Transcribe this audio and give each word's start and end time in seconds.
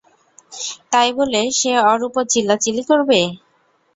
তাই 0.91 1.09
বলে 1.17 1.41
সে 1.59 1.71
ওর 1.89 1.99
উপর 2.07 2.23
চিল্লাচিল্লি 2.33 2.83
করবে? 2.89 3.19